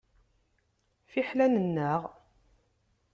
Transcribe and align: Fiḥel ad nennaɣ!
Fiḥel 1.11 1.39
ad 1.45 1.51
nennaɣ! 1.53 2.01